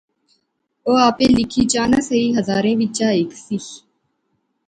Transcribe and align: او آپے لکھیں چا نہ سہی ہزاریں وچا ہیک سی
او 0.85 0.91
آپے 1.07 1.25
لکھیں 1.37 1.65
چا 1.71 1.83
نہ 1.91 1.99
سہی 2.07 2.27
ہزاریں 2.37 2.77
وچا 2.81 3.07
ہیک 3.15 3.31
سی 3.45 3.57